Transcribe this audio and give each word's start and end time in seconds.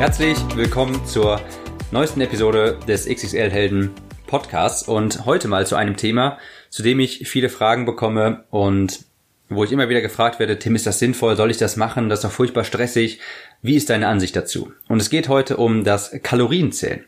Herzlich 0.00 0.38
willkommen 0.56 1.04
zur 1.04 1.42
neuesten 1.90 2.22
Episode 2.22 2.78
des 2.88 3.06
XXL 3.06 3.50
Helden 3.50 3.90
Podcasts 4.26 4.88
und 4.88 5.26
heute 5.26 5.46
mal 5.46 5.66
zu 5.66 5.76
einem 5.76 5.98
Thema, 5.98 6.38
zu 6.70 6.82
dem 6.82 7.00
ich 7.00 7.28
viele 7.28 7.50
Fragen 7.50 7.84
bekomme 7.84 8.44
und 8.48 9.04
wo 9.50 9.62
ich 9.62 9.72
immer 9.72 9.90
wieder 9.90 10.00
gefragt 10.00 10.38
werde, 10.40 10.58
Tim, 10.58 10.74
ist 10.74 10.86
das 10.86 11.00
sinnvoll? 11.00 11.36
Soll 11.36 11.50
ich 11.50 11.58
das 11.58 11.76
machen? 11.76 12.08
Das 12.08 12.20
ist 12.20 12.24
doch 12.24 12.32
furchtbar 12.32 12.64
stressig. 12.64 13.20
Wie 13.60 13.76
ist 13.76 13.90
deine 13.90 14.08
Ansicht 14.08 14.34
dazu? 14.34 14.72
Und 14.88 15.02
es 15.02 15.10
geht 15.10 15.28
heute 15.28 15.58
um 15.58 15.84
das 15.84 16.12
Kalorienzählen. 16.22 17.04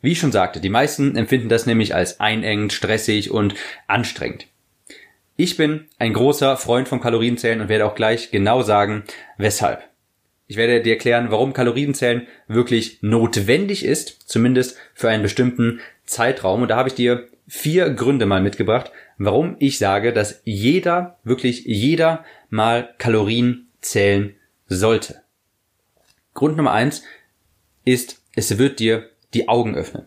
Wie 0.00 0.12
ich 0.12 0.20
schon 0.20 0.30
sagte, 0.30 0.60
die 0.60 0.68
meisten 0.68 1.16
empfinden 1.16 1.48
das 1.48 1.66
nämlich 1.66 1.96
als 1.96 2.20
einengend, 2.20 2.72
stressig 2.72 3.32
und 3.32 3.56
anstrengend. 3.88 4.46
Ich 5.34 5.56
bin 5.56 5.86
ein 5.98 6.12
großer 6.12 6.56
Freund 6.56 6.86
vom 6.86 7.00
Kalorienzählen 7.00 7.60
und 7.60 7.68
werde 7.68 7.84
auch 7.84 7.96
gleich 7.96 8.30
genau 8.30 8.62
sagen, 8.62 9.02
weshalb. 9.38 9.88
Ich 10.48 10.56
werde 10.56 10.82
dir 10.82 10.94
erklären, 10.94 11.30
warum 11.30 11.52
Kalorienzählen 11.52 12.26
wirklich 12.48 12.98
notwendig 13.02 13.84
ist, 13.84 14.28
zumindest 14.28 14.78
für 14.94 15.10
einen 15.10 15.22
bestimmten 15.22 15.80
Zeitraum. 16.06 16.62
Und 16.62 16.68
da 16.68 16.76
habe 16.76 16.88
ich 16.88 16.94
dir 16.94 17.28
vier 17.46 17.90
Gründe 17.90 18.24
mal 18.24 18.40
mitgebracht, 18.40 18.90
warum 19.18 19.56
ich 19.58 19.78
sage, 19.78 20.14
dass 20.14 20.40
jeder, 20.44 21.18
wirklich 21.22 21.64
jeder 21.66 22.24
mal 22.48 22.94
Kalorien 22.96 23.68
zählen 23.82 24.34
sollte. 24.66 25.22
Grund 26.32 26.56
Nummer 26.56 26.72
eins 26.72 27.02
ist, 27.84 28.22
es 28.34 28.56
wird 28.56 28.80
dir 28.80 29.10
die 29.34 29.48
Augen 29.48 29.74
öffnen. 29.74 30.06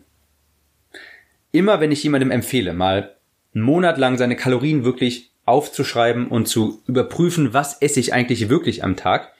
Immer 1.52 1.80
wenn 1.80 1.92
ich 1.92 2.02
jemandem 2.02 2.32
empfehle, 2.32 2.72
mal 2.72 3.14
einen 3.54 3.64
Monat 3.64 3.96
lang 3.96 4.18
seine 4.18 4.34
Kalorien 4.34 4.84
wirklich 4.84 5.30
aufzuschreiben 5.44 6.28
und 6.28 6.46
zu 6.46 6.82
überprüfen, 6.86 7.52
was 7.52 7.80
esse 7.80 8.00
ich 8.00 8.12
eigentlich 8.12 8.48
wirklich 8.48 8.84
am 8.84 8.96
Tag, 8.96 9.32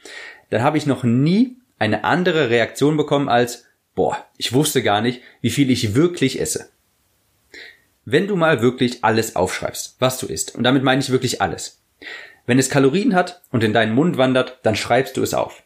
dann 0.52 0.62
habe 0.62 0.76
ich 0.76 0.84
noch 0.84 1.02
nie 1.02 1.56
eine 1.78 2.04
andere 2.04 2.50
Reaktion 2.50 2.98
bekommen 2.98 3.30
als, 3.30 3.64
boah, 3.94 4.22
ich 4.36 4.52
wusste 4.52 4.82
gar 4.82 5.00
nicht, 5.00 5.22
wie 5.40 5.48
viel 5.48 5.70
ich 5.70 5.94
wirklich 5.94 6.38
esse. 6.38 6.68
Wenn 8.04 8.26
du 8.26 8.36
mal 8.36 8.60
wirklich 8.60 9.02
alles 9.02 9.34
aufschreibst, 9.34 9.96
was 9.98 10.18
du 10.18 10.26
isst, 10.26 10.54
und 10.54 10.62
damit 10.64 10.82
meine 10.82 11.00
ich 11.00 11.08
wirklich 11.08 11.40
alles. 11.40 11.80
Wenn 12.44 12.58
es 12.58 12.68
Kalorien 12.68 13.14
hat 13.14 13.40
und 13.50 13.64
in 13.64 13.72
deinen 13.72 13.94
Mund 13.94 14.18
wandert, 14.18 14.58
dann 14.62 14.76
schreibst 14.76 15.16
du 15.16 15.22
es 15.22 15.32
auf. 15.32 15.62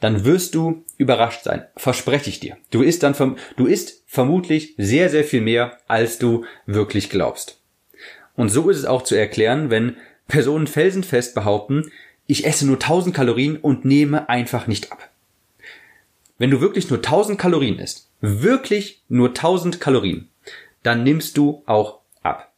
Dann 0.00 0.24
wirst 0.24 0.56
du 0.56 0.84
überrascht 0.96 1.44
sein, 1.44 1.66
verspreche 1.76 2.30
ich 2.30 2.40
dir. 2.40 2.56
Du 2.72 2.82
isst 2.82 3.04
dann, 3.04 3.36
du 3.56 3.66
isst 3.66 4.02
vermutlich 4.08 4.74
sehr, 4.76 5.08
sehr 5.08 5.22
viel 5.22 5.40
mehr, 5.40 5.78
als 5.86 6.18
du 6.18 6.44
wirklich 6.66 7.10
glaubst. 7.10 7.60
Und 8.34 8.48
so 8.48 8.70
ist 8.70 8.78
es 8.78 8.86
auch 8.86 9.02
zu 9.02 9.14
erklären, 9.14 9.70
wenn 9.70 9.98
Personen 10.26 10.66
felsenfest 10.66 11.36
behaupten, 11.36 11.92
ich 12.30 12.46
esse 12.46 12.66
nur 12.66 12.76
1000 12.76 13.14
Kalorien 13.14 13.56
und 13.56 13.84
nehme 13.84 14.28
einfach 14.28 14.66
nicht 14.66 14.92
ab. 14.92 15.10
Wenn 16.38 16.50
du 16.50 16.60
wirklich 16.60 16.88
nur 16.88 17.00
1000 17.00 17.38
Kalorien 17.38 17.78
isst, 17.78 18.08
wirklich 18.20 19.02
nur 19.08 19.28
1000 19.28 19.80
Kalorien, 19.80 20.28
dann 20.82 21.02
nimmst 21.02 21.36
du 21.36 21.62
auch 21.66 22.00
ab. 22.22 22.52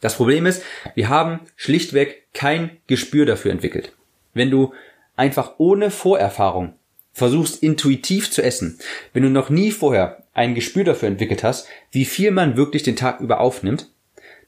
Das 0.00 0.16
Problem 0.16 0.44
ist, 0.44 0.62
wir 0.94 1.08
haben 1.08 1.40
schlichtweg 1.56 2.26
kein 2.34 2.78
Gespür 2.86 3.26
dafür 3.26 3.52
entwickelt. 3.52 3.92
Wenn 4.34 4.50
du 4.50 4.74
einfach 5.16 5.54
ohne 5.58 5.90
Vorerfahrung 5.90 6.74
versuchst 7.12 7.62
intuitiv 7.62 8.30
zu 8.30 8.42
essen, 8.42 8.78
wenn 9.12 9.22
du 9.22 9.30
noch 9.30 9.50
nie 9.50 9.72
vorher 9.72 10.24
ein 10.34 10.54
Gespür 10.54 10.84
dafür 10.84 11.08
entwickelt 11.08 11.42
hast, 11.42 11.68
wie 11.90 12.04
viel 12.04 12.30
man 12.30 12.56
wirklich 12.56 12.82
den 12.82 12.96
Tag 12.96 13.20
über 13.20 13.40
aufnimmt, 13.40 13.90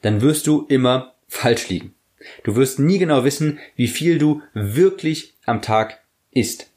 dann 0.02 0.20
wirst 0.20 0.46
du 0.46 0.66
immer 0.68 1.14
falsch 1.26 1.68
liegen. 1.68 1.94
Du 2.44 2.56
wirst 2.56 2.78
nie 2.78 2.98
genau 2.98 3.25
wissen, 3.25 3.58
wie 3.76 3.88
viel 3.88 4.19
du 4.19 4.42
wirklich 4.53 5.34
am 5.47 5.62
Tag 5.62 6.00
isst. 6.31 6.70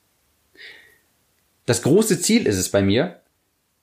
Das 1.65 1.81
große 1.81 2.19
Ziel 2.19 2.45
ist 2.47 2.57
es 2.57 2.69
bei 2.69 2.81
mir, 2.81 3.21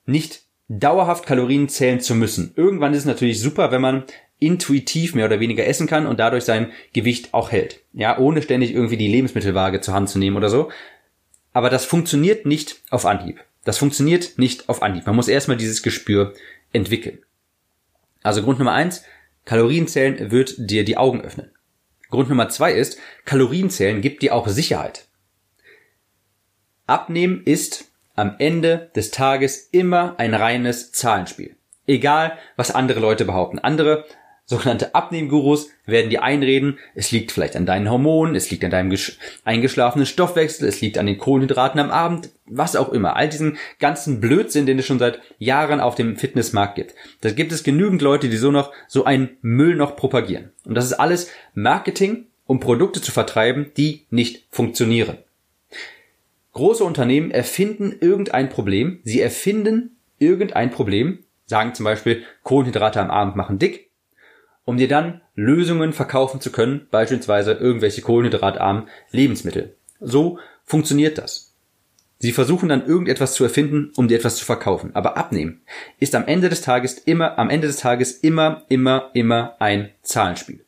nicht 0.05 0.43
dauerhaft 0.69 1.25
Kalorien 1.25 1.69
zählen 1.69 1.99
zu 1.99 2.15
müssen. 2.15 2.53
Irgendwann 2.55 2.93
ist 2.93 2.99
es 2.99 3.05
natürlich 3.05 3.39
super, 3.39 3.71
wenn 3.71 3.81
man 3.81 4.03
intuitiv 4.39 5.13
mehr 5.13 5.25
oder 5.25 5.39
weniger 5.39 5.65
essen 5.67 5.87
kann 5.87 6.07
und 6.07 6.19
dadurch 6.19 6.43
sein 6.43 6.71
Gewicht 6.93 7.33
auch 7.33 7.51
hält. 7.51 7.79
Ja, 7.93 8.17
ohne 8.17 8.41
ständig 8.41 8.73
irgendwie 8.73 8.97
die 8.97 9.07
Lebensmittelwaage 9.07 9.81
zur 9.81 9.93
Hand 9.93 10.09
zu 10.09 10.17
nehmen 10.17 10.37
oder 10.37 10.49
so. 10.49 10.71
Aber 11.53 11.69
das 11.69 11.85
funktioniert 11.85 12.45
nicht 12.45 12.81
auf 12.89 13.05
Anhieb. 13.05 13.43
Das 13.63 13.77
funktioniert 13.77 14.37
nicht 14.39 14.69
auf 14.69 14.81
Anhieb. 14.81 15.05
Man 15.05 15.15
muss 15.15 15.27
erstmal 15.27 15.57
dieses 15.57 15.83
Gespür 15.83 16.33
entwickeln. 16.73 17.19
Also 18.23 18.41
Grund 18.41 18.57
Nummer 18.57 18.73
eins, 18.73 19.03
Kalorienzählen 19.45 20.31
wird 20.31 20.55
dir 20.57 20.83
die 20.85 20.97
Augen 20.97 21.21
öffnen. 21.21 21.51
Grund 22.09 22.29
Nummer 22.29 22.49
zwei 22.49 22.73
ist, 22.73 22.97
Kalorienzählen 23.25 24.01
gibt 24.01 24.21
dir 24.21 24.35
auch 24.35 24.47
Sicherheit. 24.47 25.07
Abnehmen 26.85 27.43
ist 27.45 27.85
am 28.15 28.35
Ende 28.39 28.91
des 28.95 29.11
Tages 29.11 29.69
immer 29.71 30.19
ein 30.19 30.33
reines 30.33 30.91
Zahlenspiel. 30.91 31.55
Egal, 31.87 32.37
was 32.57 32.71
andere 32.71 32.99
Leute 32.99 33.25
behaupten. 33.25 33.59
Andere 33.59 34.05
sogenannte 34.45 34.93
Abnehmgurus 34.93 35.69
werden 35.85 36.09
dir 36.09 36.23
einreden, 36.23 36.77
es 36.93 37.11
liegt 37.11 37.31
vielleicht 37.31 37.55
an 37.55 37.65
deinen 37.65 37.89
Hormonen, 37.89 38.35
es 38.35 38.51
liegt 38.51 38.65
an 38.65 38.71
deinem 38.71 38.95
eingeschlafenen 39.45 40.05
Stoffwechsel, 40.05 40.67
es 40.67 40.81
liegt 40.81 40.97
an 40.97 41.05
den 41.05 41.17
Kohlenhydraten 41.17 41.79
am 41.79 41.89
Abend, 41.89 42.29
was 42.51 42.75
auch 42.75 42.89
immer. 42.89 43.15
All 43.15 43.29
diesen 43.29 43.57
ganzen 43.79 44.19
Blödsinn, 44.19 44.65
den 44.65 44.79
es 44.79 44.85
schon 44.85 44.99
seit 44.99 45.19
Jahren 45.39 45.79
auf 45.79 45.95
dem 45.95 46.17
Fitnessmarkt 46.17 46.75
gibt. 46.75 46.93
Da 47.21 47.31
gibt 47.31 47.51
es 47.51 47.63
genügend 47.63 48.01
Leute, 48.01 48.29
die 48.29 48.37
so 48.37 48.51
noch 48.51 48.71
so 48.87 49.05
einen 49.05 49.37
Müll 49.41 49.75
noch 49.75 49.95
propagieren. 49.95 50.51
Und 50.65 50.75
das 50.75 50.85
ist 50.85 50.93
alles 50.93 51.29
Marketing, 51.53 52.27
um 52.45 52.59
Produkte 52.59 53.01
zu 53.01 53.11
vertreiben, 53.11 53.71
die 53.77 54.05
nicht 54.09 54.45
funktionieren. 54.51 55.17
Große 56.53 56.83
Unternehmen 56.83 57.31
erfinden 57.31 57.95
irgendein 58.01 58.49
Problem, 58.49 58.99
sie 59.03 59.21
erfinden 59.21 59.95
irgendein 60.19 60.69
Problem, 60.69 61.19
sagen 61.45 61.73
zum 61.73 61.85
Beispiel 61.85 62.23
Kohlenhydrate 62.43 62.99
am 62.99 63.09
Abend 63.09 63.37
machen 63.37 63.57
dick, 63.57 63.89
um 64.65 64.77
dir 64.77 64.89
dann 64.89 65.21
Lösungen 65.35 65.93
verkaufen 65.93 66.41
zu 66.41 66.51
können, 66.51 66.87
beispielsweise 66.91 67.53
irgendwelche 67.53 68.01
kohlenhydratarmen 68.01 68.89
Lebensmittel. 69.11 69.75
So 70.01 70.39
funktioniert 70.65 71.17
das. 71.17 71.50
Sie 72.23 72.33
versuchen 72.33 72.69
dann 72.69 72.85
irgendetwas 72.85 73.33
zu 73.33 73.43
erfinden, 73.43 73.91
um 73.95 74.07
dir 74.07 74.15
etwas 74.19 74.35
zu 74.35 74.45
verkaufen. 74.45 74.91
Aber 74.93 75.17
abnehmen 75.17 75.61
ist 75.99 76.13
am 76.13 76.27
Ende 76.27 76.49
des 76.49 76.61
Tages 76.61 76.99
immer, 76.99 77.39
am 77.39 77.49
Ende 77.49 77.65
des 77.65 77.77
Tages 77.77 78.11
immer, 78.11 78.63
immer, 78.69 79.09
immer 79.15 79.55
ein 79.57 79.89
Zahlenspiel. 80.03 80.63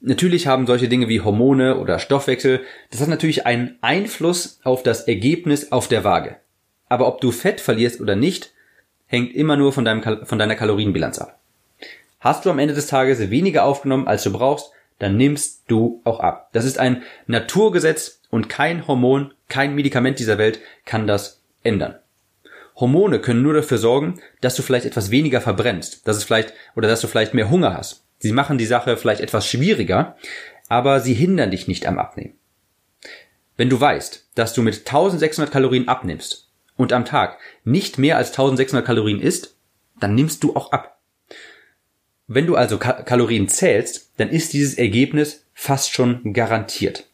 Natürlich 0.00 0.46
haben 0.46 0.66
solche 0.66 0.88
Dinge 0.88 1.10
wie 1.10 1.20
Hormone 1.20 1.78
oder 1.78 1.98
Stoffwechsel, 1.98 2.62
das 2.90 3.02
hat 3.02 3.08
natürlich 3.08 3.44
einen 3.44 3.76
Einfluss 3.82 4.58
auf 4.64 4.82
das 4.82 5.06
Ergebnis 5.06 5.70
auf 5.70 5.86
der 5.86 6.02
Waage. 6.02 6.36
Aber 6.88 7.06
ob 7.06 7.20
du 7.20 7.30
Fett 7.30 7.60
verlierst 7.60 8.00
oder 8.00 8.16
nicht, 8.16 8.54
hängt 9.04 9.34
immer 9.34 9.58
nur 9.58 9.74
von, 9.74 9.84
deinem, 9.84 10.24
von 10.24 10.38
deiner 10.38 10.56
Kalorienbilanz 10.56 11.18
ab. 11.18 11.40
Hast 12.20 12.46
du 12.46 12.50
am 12.50 12.58
Ende 12.58 12.72
des 12.72 12.86
Tages 12.86 13.28
weniger 13.28 13.64
aufgenommen, 13.64 14.08
als 14.08 14.22
du 14.22 14.32
brauchst, 14.32 14.72
dann 15.04 15.18
nimmst 15.18 15.64
du 15.66 16.00
auch 16.04 16.20
ab. 16.20 16.48
Das 16.54 16.64
ist 16.64 16.78
ein 16.78 17.02
Naturgesetz 17.26 18.22
und 18.30 18.48
kein 18.48 18.88
Hormon, 18.88 19.34
kein 19.50 19.74
Medikament 19.74 20.18
dieser 20.18 20.38
Welt 20.38 20.60
kann 20.86 21.06
das 21.06 21.42
ändern. 21.62 21.96
Hormone 22.76 23.20
können 23.20 23.42
nur 23.42 23.52
dafür 23.52 23.76
sorgen, 23.76 24.18
dass 24.40 24.56
du 24.56 24.62
vielleicht 24.62 24.86
etwas 24.86 25.10
weniger 25.10 25.42
verbrennst, 25.42 26.08
dass 26.08 26.16
es 26.16 26.24
vielleicht 26.24 26.54
oder 26.74 26.88
dass 26.88 27.02
du 27.02 27.06
vielleicht 27.06 27.34
mehr 27.34 27.50
Hunger 27.50 27.76
hast. 27.76 28.06
Sie 28.18 28.32
machen 28.32 28.56
die 28.56 28.64
Sache 28.64 28.96
vielleicht 28.96 29.20
etwas 29.20 29.46
schwieriger, 29.46 30.16
aber 30.68 31.00
sie 31.00 31.12
hindern 31.12 31.50
dich 31.50 31.68
nicht 31.68 31.86
am 31.86 31.98
Abnehmen. 31.98 32.38
Wenn 33.58 33.68
du 33.68 33.78
weißt, 33.78 34.30
dass 34.34 34.54
du 34.54 34.62
mit 34.62 34.78
1600 34.78 35.52
Kalorien 35.52 35.86
abnimmst 35.86 36.50
und 36.78 36.94
am 36.94 37.04
Tag 37.04 37.36
nicht 37.62 37.98
mehr 37.98 38.16
als 38.16 38.30
1600 38.30 38.86
Kalorien 38.86 39.20
isst, 39.20 39.58
dann 40.00 40.14
nimmst 40.14 40.42
du 40.42 40.56
auch 40.56 40.72
ab. 40.72 40.93
Wenn 42.26 42.46
du 42.46 42.56
also 42.56 42.78
Kalorien 42.78 43.48
zählst, 43.48 44.10
dann 44.16 44.30
ist 44.30 44.52
dieses 44.52 44.78
Ergebnis 44.78 45.44
fast 45.52 45.92
schon 45.92 46.32
garantiert. 46.32 47.04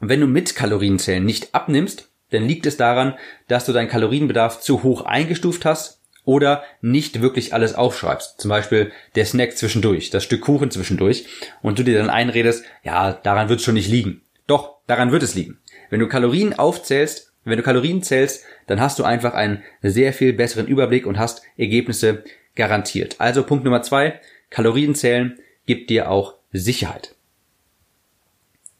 Und 0.00 0.08
wenn 0.08 0.20
du 0.20 0.26
mit 0.26 0.56
Kalorienzählen 0.56 1.24
nicht 1.24 1.54
abnimmst, 1.54 2.08
dann 2.30 2.44
liegt 2.44 2.66
es 2.66 2.76
daran, 2.76 3.14
dass 3.48 3.66
du 3.66 3.72
deinen 3.72 3.88
Kalorienbedarf 3.88 4.60
zu 4.60 4.82
hoch 4.82 5.02
eingestuft 5.02 5.64
hast 5.64 6.00
oder 6.24 6.64
nicht 6.80 7.20
wirklich 7.20 7.52
alles 7.52 7.74
aufschreibst. 7.74 8.40
Zum 8.40 8.48
Beispiel 8.48 8.90
der 9.16 9.26
Snack 9.26 9.56
zwischendurch, 9.56 10.10
das 10.10 10.24
Stück 10.24 10.40
Kuchen 10.40 10.70
zwischendurch 10.70 11.26
und 11.60 11.78
du 11.78 11.82
dir 11.82 11.98
dann 11.98 12.10
einredest, 12.10 12.64
ja, 12.82 13.12
daran 13.12 13.48
wird 13.48 13.60
es 13.60 13.64
schon 13.64 13.74
nicht 13.74 13.90
liegen. 13.90 14.22
Doch, 14.46 14.78
daran 14.86 15.12
wird 15.12 15.22
es 15.22 15.34
liegen. 15.34 15.58
Wenn 15.90 16.00
du 16.00 16.08
Kalorien 16.08 16.58
aufzählst, 16.58 17.32
Wenn 17.44 17.56
du 17.56 17.64
Kalorien 17.64 18.02
zählst, 18.02 18.44
dann 18.66 18.80
hast 18.80 18.98
du 18.98 19.04
einfach 19.04 19.34
einen 19.34 19.62
sehr 19.82 20.12
viel 20.12 20.32
besseren 20.32 20.68
Überblick 20.68 21.06
und 21.06 21.18
hast 21.18 21.42
Ergebnisse 21.56 22.22
garantiert. 22.54 23.16
Also 23.18 23.44
Punkt 23.44 23.64
Nummer 23.64 23.82
zwei, 23.82 24.20
Kalorien 24.50 24.94
zählen 24.94 25.38
gibt 25.66 25.90
dir 25.90 26.10
auch 26.10 26.34
Sicherheit. 26.52 27.14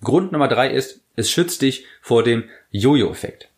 Grund 0.03 0.33
Nummer 0.33 0.49
drei 0.49 0.71
ist, 0.71 1.01
es 1.17 1.31
schützt 1.31 1.63
dich 1.63 1.87
vor 2.01 2.23
dem 2.23 2.45
Jojo-Effekt. 2.71 3.49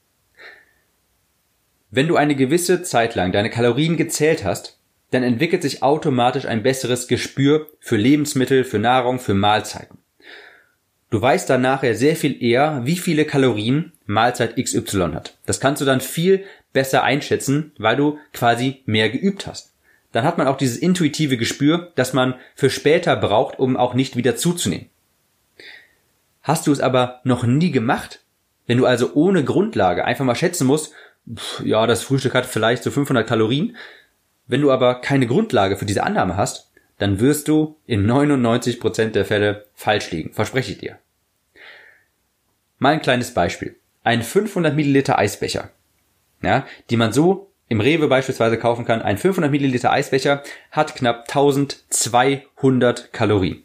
Wenn 1.90 2.08
du 2.08 2.16
eine 2.16 2.34
gewisse 2.34 2.82
Zeit 2.82 3.14
lang 3.14 3.32
deine 3.32 3.50
Kalorien 3.50 3.96
gezählt 3.96 4.44
hast, 4.44 4.78
dann 5.10 5.22
entwickelt 5.22 5.62
sich 5.62 5.82
automatisch 5.82 6.44
ein 6.44 6.62
besseres 6.62 7.06
Gespür 7.06 7.68
für 7.78 7.96
Lebensmittel, 7.96 8.64
für 8.64 8.80
Nahrung, 8.80 9.20
für 9.20 9.34
Mahlzeiten. 9.34 9.98
Du 11.10 11.22
weißt 11.22 11.48
dann 11.48 11.60
nachher 11.60 11.94
sehr 11.94 12.16
viel 12.16 12.42
eher, 12.42 12.80
wie 12.84 12.96
viele 12.96 13.24
Kalorien 13.24 13.92
Mahlzeit 14.06 14.56
XY 14.56 15.12
hat. 15.14 15.38
Das 15.46 15.60
kannst 15.60 15.80
du 15.80 15.84
dann 15.84 16.00
viel 16.00 16.44
besser 16.72 17.04
einschätzen, 17.04 17.70
weil 17.78 17.94
du 17.94 18.18
quasi 18.32 18.82
mehr 18.86 19.08
geübt 19.10 19.46
hast. 19.46 19.73
Dann 20.14 20.24
hat 20.24 20.38
man 20.38 20.46
auch 20.46 20.56
dieses 20.56 20.76
intuitive 20.76 21.36
Gespür, 21.36 21.90
das 21.96 22.12
man 22.12 22.36
für 22.54 22.70
später 22.70 23.16
braucht, 23.16 23.58
um 23.58 23.76
auch 23.76 23.94
nicht 23.94 24.14
wieder 24.14 24.36
zuzunehmen. 24.36 24.88
Hast 26.40 26.68
du 26.68 26.72
es 26.72 26.78
aber 26.78 27.20
noch 27.24 27.42
nie 27.42 27.72
gemacht, 27.72 28.20
wenn 28.68 28.78
du 28.78 28.86
also 28.86 29.14
ohne 29.14 29.42
Grundlage 29.42 30.04
einfach 30.04 30.24
mal 30.24 30.36
schätzen 30.36 30.68
musst, 30.68 30.92
ja, 31.64 31.88
das 31.88 32.04
Frühstück 32.04 32.34
hat 32.34 32.46
vielleicht 32.46 32.84
so 32.84 32.92
500 32.92 33.26
Kalorien, 33.26 33.76
wenn 34.46 34.60
du 34.60 34.70
aber 34.70 35.00
keine 35.00 35.26
Grundlage 35.26 35.76
für 35.76 35.84
diese 35.84 36.04
Annahme 36.04 36.36
hast, 36.36 36.70
dann 36.98 37.18
wirst 37.18 37.48
du 37.48 37.76
in 37.84 38.06
99% 38.08 39.08
der 39.08 39.24
Fälle 39.24 39.66
falsch 39.74 40.12
liegen, 40.12 40.32
verspreche 40.32 40.70
ich 40.70 40.78
dir. 40.78 40.96
Mal 42.78 42.92
ein 42.92 43.02
kleines 43.02 43.34
Beispiel. 43.34 43.74
Ein 44.04 44.22
500 44.22 44.76
Milliliter 44.76 45.18
Eisbecher, 45.18 45.70
ja, 46.40 46.68
die 46.88 46.96
man 46.96 47.12
so 47.12 47.50
im 47.68 47.80
Rewe 47.80 48.08
beispielsweise 48.08 48.58
kaufen 48.58 48.84
kann. 48.84 49.02
Ein 49.02 49.18
500 49.18 49.50
Milliliter 49.50 49.90
Eisbecher 49.90 50.42
hat 50.70 50.94
knapp 50.94 51.24
1200 51.28 53.12
Kalorien. 53.12 53.62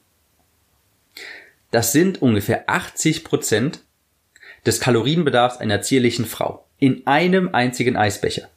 Das 1.71 1.91
sind 1.91 2.21
ungefähr 2.21 2.67
80% 2.67 3.79
des 4.65 4.79
Kalorienbedarfs 4.79 5.57
einer 5.57 5.81
zierlichen 5.81 6.25
Frau 6.25 6.65
in 6.79 7.05
einem 7.05 7.53
einzigen 7.53 7.97
Eisbecher. 7.97 8.49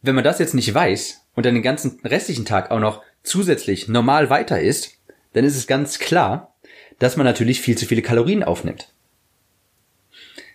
Wenn 0.00 0.14
man 0.14 0.24
das 0.24 0.38
jetzt 0.38 0.54
nicht 0.54 0.72
weiß 0.72 1.20
und 1.34 1.46
dann 1.46 1.54
den 1.54 1.62
ganzen 1.62 2.00
restlichen 2.04 2.44
Tag 2.44 2.70
auch 2.70 2.80
noch 2.80 3.02
zusätzlich 3.22 3.88
normal 3.88 4.30
weiter 4.30 4.60
isst, 4.60 4.98
dann 5.32 5.44
ist 5.44 5.56
es 5.56 5.66
ganz 5.66 5.98
klar, 5.98 6.54
dass 6.98 7.16
man 7.16 7.26
natürlich 7.26 7.60
viel 7.60 7.76
zu 7.76 7.86
viele 7.86 8.02
Kalorien 8.02 8.42
aufnimmt. 8.42 8.91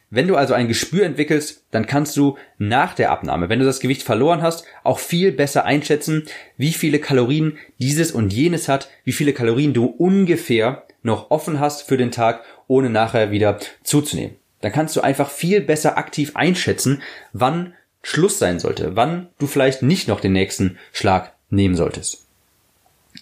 Wenn 0.09 0.27
du 0.27 0.37
also 0.37 0.53
ein 0.53 0.69
Gespür 0.69 1.05
entwickelst, 1.05 1.65
dann 1.71 1.85
kannst 1.85 2.15
du 2.15 2.37
nach 2.57 2.93
der 2.93 3.11
Abnahme, 3.11 3.49
wenn 3.49 3.59
du 3.59 3.65
das 3.65 3.81
Gewicht 3.81 4.03
verloren 4.03 4.41
hast, 4.41 4.65
auch 4.83 4.99
viel 4.99 5.33
besser 5.33 5.65
einschätzen, 5.65 6.25
wie 6.55 6.71
viele 6.71 6.99
Kalorien 6.99 7.57
dieses 7.77 8.11
und 8.11 8.31
jenes 8.31 8.69
hat, 8.69 8.89
wie 9.03 9.11
viele 9.11 9.33
Kalorien 9.33 9.73
du 9.73 9.85
ungefähr 9.85 10.83
noch 11.03 11.29
offen 11.29 11.59
hast 11.59 11.83
für 11.83 11.97
den 11.97 12.11
Tag, 12.11 12.43
ohne 12.67 12.89
nachher 12.89 13.31
wieder 13.31 13.59
zuzunehmen. 13.83 14.37
Dann 14.61 14.71
kannst 14.71 14.95
du 14.95 15.01
einfach 15.01 15.29
viel 15.29 15.61
besser 15.61 15.97
aktiv 15.97 16.31
einschätzen, 16.35 17.01
wann 17.33 17.73
Schluss 18.01 18.39
sein 18.39 18.59
sollte, 18.59 18.95
wann 18.95 19.27
du 19.39 19.47
vielleicht 19.47 19.81
nicht 19.83 20.07
noch 20.07 20.21
den 20.21 20.33
nächsten 20.33 20.77
Schlag 20.93 21.33
nehmen 21.49 21.75
solltest. 21.75 22.25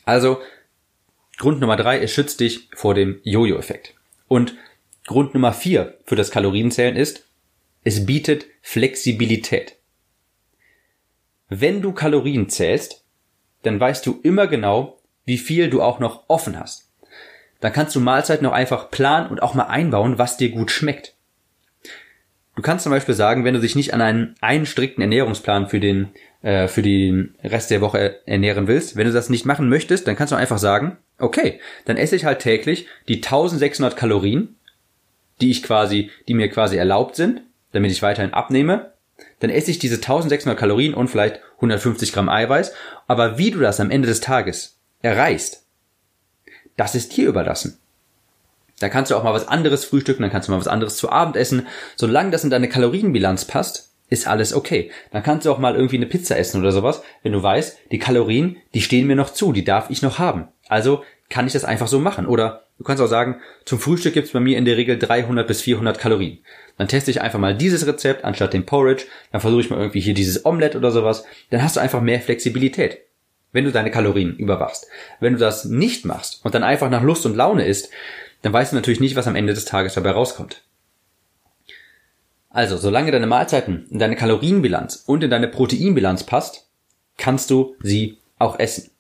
Also, 0.06 0.40
Grund 1.38 1.60
Nummer 1.60 1.76
drei, 1.76 2.00
es 2.00 2.12
schützt 2.12 2.40
dich 2.40 2.70
vor 2.76 2.94
dem 2.94 3.20
Jojo-Effekt. 3.24 3.96
Und 4.28 4.56
Grund 5.06 5.34
Nummer 5.34 5.54
vier 5.54 6.00
für 6.06 6.16
das 6.16 6.32
Kalorienzählen 6.32 6.96
ist, 6.96 7.28
es 7.84 8.06
bietet 8.06 8.48
Flexibilität. 8.62 9.78
Wenn 11.48 11.82
du 11.82 11.92
Kalorien 11.92 12.50
zählst, 12.50 13.04
dann 13.62 13.80
weißt 13.80 14.06
du 14.06 14.20
immer 14.24 14.48
genau, 14.48 14.98
wie 15.26 15.38
viel 15.38 15.70
du 15.70 15.82
auch 15.82 16.00
noch 16.00 16.24
offen 16.28 16.60
hast. 16.60 16.92
Dann 17.60 17.74
kannst 17.74 17.96
du 17.96 18.00
Mahlzeiten 18.00 18.44
noch 18.44 18.52
einfach 18.52 18.90
planen 18.90 19.30
und 19.30 19.42
auch 19.42 19.54
mal 19.54 19.66
einbauen, 19.66 20.18
was 20.18 20.38
dir 20.38 20.50
gut 20.50 20.72
schmeckt. 20.72 21.16
Du 22.56 22.62
kannst 22.62 22.84
zum 22.84 22.92
Beispiel 22.92 23.16
sagen, 23.16 23.44
wenn 23.44 23.54
du 23.54 23.60
dich 23.60 23.76
nicht 23.76 23.94
an 23.94 24.02
einen, 24.02 24.36
einen 24.40 24.66
strikten 24.66 25.02
Ernährungsplan 25.02 25.68
für 25.68 25.80
den, 25.80 26.10
äh, 26.42 26.68
für 26.68 26.82
den 26.82 27.36
Rest 27.44 27.70
der 27.70 27.82
Woche 27.82 28.22
ernähren 28.26 28.68
willst, 28.68 28.96
wenn 28.96 29.08
du 29.08 29.14
das 29.14 29.30
nicht 29.30 29.46
machen 29.46 29.68
möchtest, 29.68 30.08
dann 30.08 30.16
kannst 30.16 30.32
du 30.32 30.38
einfach 30.38 30.58
sagen, 30.58 30.98
okay, 31.20 31.60
dann 31.86 31.98
esse 31.98 32.16
ich 32.16 32.26
halt 32.26 32.40
täglich 32.40 32.88
die 33.08 33.18
1600 33.18 33.98
Kalorien, 33.98 34.55
die 35.42 35.52
ich 35.52 35.64
quasi, 35.64 36.10
die 36.28 36.34
mir 36.34 36.50
quasi 36.50 36.78
erlaubt 36.78 37.16
sind, 37.16 37.42
damit 37.72 37.92
ich 37.92 38.02
weiterhin 38.02 38.34
abnehme. 38.34 38.94
Dann 39.40 39.50
esse 39.50 39.72
ich 39.72 39.80
diese 39.80 39.96
1600 39.96 40.58
Kalorien 40.58 40.94
und 40.94 41.10
vielleicht 41.10 41.40
150 41.56 42.14
Gramm 42.14 42.30
Eiweiß. 42.30 42.74
Aber 43.08 43.38
wie 43.38 43.52
du 43.52 43.60
das 43.60 43.80
am 43.80 43.92
Ende 43.92 44.08
des 44.08 44.22
Tages 44.22 44.78
erreichst, 45.02 45.64
das 46.78 46.96
ist 46.96 47.16
dir 47.16 47.28
überlassen. 47.28 47.80
Da 48.80 48.90
kannst 48.90 49.12
du 49.12 49.16
auch 49.16 49.24
mal 49.24 49.34
was 49.34 49.48
anderes 49.48 49.86
frühstücken, 49.86 50.22
dann 50.22 50.32
kannst 50.32 50.48
du 50.48 50.52
mal 50.52 50.60
was 50.60 50.68
anderes 50.68 50.98
zu 50.98 51.10
Abend 51.10 51.38
essen. 51.38 51.68
Solange 51.96 52.32
das 52.32 52.44
in 52.44 52.50
deine 52.50 52.68
Kalorienbilanz 52.68 53.46
passt, 53.46 53.94
ist 54.10 54.28
alles 54.28 54.54
okay. 54.54 54.92
Dann 55.12 55.24
kannst 55.24 55.46
du 55.46 55.52
auch 55.52 55.58
mal 55.58 55.76
irgendwie 55.76 55.96
eine 55.96 56.06
Pizza 56.06 56.38
essen 56.38 56.60
oder 56.60 56.72
sowas, 56.72 57.02
wenn 57.24 57.32
du 57.32 57.42
weißt, 57.42 57.78
die 57.92 58.00
Kalorien, 58.00 58.58
die 58.74 58.82
stehen 58.82 59.08
mir 59.08 59.16
noch 59.16 59.32
zu, 59.32 59.54
die 59.54 59.64
darf 59.64 59.90
ich 59.90 60.02
noch 60.02 60.20
haben. 60.20 60.50
Also 60.68 61.04
kann 61.30 61.48
ich 61.48 61.54
das 61.54 61.66
einfach 61.66 61.88
so 61.88 62.00
machen. 62.00 62.28
Oder 62.28 62.65
du 62.78 62.84
kannst 62.84 63.02
auch 63.02 63.08
sagen, 63.08 63.42
zum 63.66 63.80
Frühstück 63.80 64.14
gibt's 64.14 64.32
bei 64.32 64.40
mir 64.40 64.58
in 64.58 64.66
der 64.66 64.78
Regel 64.78 64.98
300 64.98 65.48
bis 65.48 65.62
400 65.62 66.00
Kalorien. 66.00 66.40
Dann 66.78 66.88
teste 66.88 67.12
ich 67.12 67.22
einfach 67.22 67.40
mal 67.40 67.56
dieses 67.56 67.88
Rezept 67.88 68.26
anstatt 68.26 68.54
dem 68.54 68.66
Porridge. 68.66 69.06
Dann 69.32 69.42
versuche 69.42 69.62
ich 69.62 69.70
mal 69.70 69.80
irgendwie 69.80 70.02
hier 70.02 70.14
dieses 70.14 70.46
Omelette 70.46 70.78
oder 70.78 70.92
sowas. 70.92 71.24
Dann 71.50 71.64
hast 71.64 71.76
du 71.76 71.80
einfach 71.80 72.02
mehr 72.02 72.20
Flexibilität, 72.20 73.00
wenn 73.52 73.66
du 73.66 73.72
deine 73.72 73.92
Kalorien 73.92 74.36
überwachst. 74.36 74.88
Wenn 75.20 75.34
du 75.34 75.40
das 75.40 75.66
nicht 75.66 76.06
machst 76.06 76.44
und 76.44 76.54
dann 76.54 76.64
einfach 76.64 76.90
nach 76.90 77.04
Lust 77.04 77.26
und 77.26 77.36
Laune 77.36 77.66
isst, 77.66 77.90
dann 78.42 78.54
weißt 78.54 78.74
du 78.74 78.76
natürlich 78.76 79.00
nicht, 79.00 79.16
was 79.16 79.28
am 79.28 79.36
Ende 79.36 79.54
des 79.54 79.66
Tages 79.66 79.94
dabei 79.94 80.12
rauskommt. 80.12 80.64
Also, 82.50 82.78
solange 82.78 83.12
deine 83.12 83.28
Mahlzeiten 83.28 83.86
in 83.90 84.00
deine 84.00 84.16
Kalorienbilanz 84.16 85.04
und 85.06 85.24
in 85.24 85.30
deine 85.30 85.50
Proteinbilanz 85.50 86.24
passt, 86.24 86.70
kannst 87.18 87.50
du 87.50 87.76
sie 87.82 88.18
auch 88.38 88.60
essen. 88.60 88.92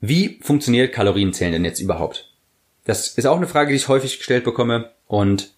Wie 0.00 0.38
funktioniert 0.42 0.92
Kalorienzählen 0.92 1.52
denn 1.52 1.64
jetzt 1.64 1.80
überhaupt? 1.80 2.30
Das 2.84 3.08
ist 3.18 3.26
auch 3.26 3.36
eine 3.36 3.48
Frage, 3.48 3.70
die 3.70 3.76
ich 3.76 3.88
häufig 3.88 4.18
gestellt 4.18 4.44
bekomme 4.44 4.92
und 5.06 5.50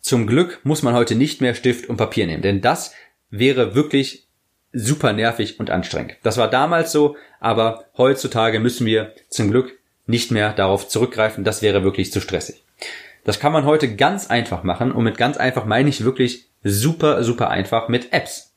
zum 0.00 0.26
Glück 0.26 0.60
muss 0.64 0.82
man 0.82 0.94
heute 0.94 1.14
nicht 1.14 1.40
mehr 1.40 1.54
Stift 1.54 1.88
und 1.88 1.96
Papier 1.96 2.26
nehmen, 2.26 2.42
denn 2.42 2.60
das 2.60 2.92
wäre 3.30 3.74
wirklich 3.74 4.26
super 4.72 5.12
nervig 5.12 5.60
und 5.60 5.70
anstrengend. 5.70 6.16
Das 6.22 6.38
war 6.38 6.48
damals 6.48 6.92
so, 6.92 7.16
aber 7.40 7.84
heutzutage 7.96 8.60
müssen 8.60 8.86
wir 8.86 9.14
zum 9.28 9.50
Glück 9.50 9.78
nicht 10.06 10.30
mehr 10.30 10.52
darauf 10.52 10.88
zurückgreifen. 10.88 11.44
Das 11.44 11.62
wäre 11.62 11.84
wirklich 11.84 12.12
zu 12.12 12.20
stressig. 12.20 12.64
Das 13.24 13.38
kann 13.38 13.52
man 13.52 13.64
heute 13.64 13.94
ganz 13.94 14.28
einfach 14.28 14.62
machen 14.62 14.92
und 14.92 15.04
mit 15.04 15.18
ganz 15.18 15.36
einfach 15.36 15.64
meine 15.64 15.88
ich 15.88 16.04
wirklich 16.04 16.48
super, 16.64 17.22
super 17.22 17.50
einfach 17.50 17.88
mit 17.88 18.12
Apps. 18.12 18.54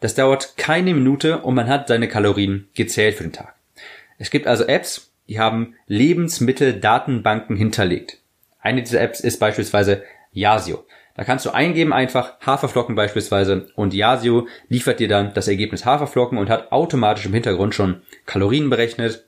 Das 0.00 0.14
dauert 0.14 0.56
keine 0.56 0.94
Minute 0.94 1.38
und 1.38 1.54
man 1.54 1.68
hat 1.68 1.88
seine 1.88 2.08
Kalorien 2.08 2.68
gezählt 2.74 3.16
für 3.16 3.22
den 3.22 3.32
Tag. 3.32 3.54
Es 4.22 4.30
gibt 4.30 4.46
also 4.46 4.62
Apps, 4.62 5.10
die 5.28 5.40
haben 5.40 5.74
Lebensmitteldatenbanken 5.88 7.56
hinterlegt. 7.56 8.18
Eine 8.60 8.84
dieser 8.84 9.00
Apps 9.00 9.18
ist 9.18 9.40
beispielsweise 9.40 10.04
Yasio. 10.30 10.86
Da 11.16 11.24
kannst 11.24 11.44
du 11.44 11.50
eingeben 11.50 11.92
einfach 11.92 12.38
Haferflocken 12.40 12.94
beispielsweise 12.94 13.66
und 13.74 13.94
Yasio 13.94 14.46
liefert 14.68 15.00
dir 15.00 15.08
dann 15.08 15.34
das 15.34 15.48
Ergebnis 15.48 15.84
Haferflocken 15.84 16.38
und 16.38 16.50
hat 16.50 16.70
automatisch 16.70 17.26
im 17.26 17.34
Hintergrund 17.34 17.74
schon 17.74 18.02
Kalorien 18.24 18.70
berechnet, 18.70 19.26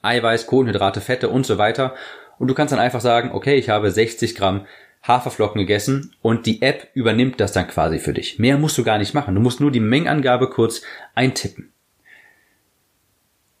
Eiweiß, 0.00 0.46
Kohlenhydrate, 0.46 1.02
Fette 1.02 1.28
und 1.28 1.44
so 1.44 1.58
weiter. 1.58 1.94
Und 2.38 2.48
du 2.48 2.54
kannst 2.54 2.72
dann 2.72 2.80
einfach 2.80 3.02
sagen, 3.02 3.32
okay, 3.32 3.56
ich 3.56 3.68
habe 3.68 3.90
60 3.90 4.34
Gramm 4.34 4.64
Haferflocken 5.02 5.58
gegessen 5.58 6.14
und 6.22 6.46
die 6.46 6.62
App 6.62 6.88
übernimmt 6.94 7.38
das 7.38 7.52
dann 7.52 7.68
quasi 7.68 7.98
für 7.98 8.14
dich. 8.14 8.38
Mehr 8.38 8.56
musst 8.56 8.78
du 8.78 8.82
gar 8.82 8.96
nicht 8.96 9.12
machen. 9.12 9.34
Du 9.34 9.42
musst 9.42 9.60
nur 9.60 9.70
die 9.70 9.80
Mengenangabe 9.80 10.48
kurz 10.48 10.80
eintippen. 11.14 11.74